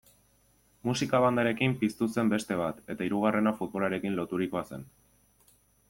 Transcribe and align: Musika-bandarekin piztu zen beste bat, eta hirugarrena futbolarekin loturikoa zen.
Musika-bandarekin 0.89 1.75
piztu 1.83 2.07
zen 2.15 2.31
beste 2.35 2.57
bat, 2.63 2.81
eta 2.95 3.07
hirugarrena 3.09 3.55
futbolarekin 3.61 4.19
loturikoa 4.23 4.65
zen. 4.73 4.91